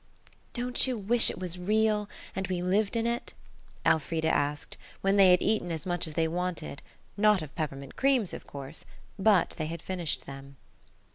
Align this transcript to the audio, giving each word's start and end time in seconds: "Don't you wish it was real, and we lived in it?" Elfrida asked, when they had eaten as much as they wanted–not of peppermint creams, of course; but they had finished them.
"Don't 0.53 0.87
you 0.87 0.97
wish 0.97 1.29
it 1.29 1.37
was 1.37 1.59
real, 1.59 2.09
and 2.35 2.47
we 2.47 2.63
lived 2.63 2.95
in 2.95 3.05
it?" 3.05 3.35
Elfrida 3.85 4.29
asked, 4.29 4.75
when 5.01 5.15
they 5.15 5.29
had 5.29 5.43
eaten 5.43 5.71
as 5.71 5.85
much 5.85 6.07
as 6.07 6.15
they 6.15 6.27
wanted–not 6.27 7.43
of 7.43 7.53
peppermint 7.53 7.95
creams, 7.95 8.33
of 8.33 8.47
course; 8.47 8.83
but 9.19 9.51
they 9.59 9.67
had 9.67 9.79
finished 9.83 10.25
them. 10.25 10.57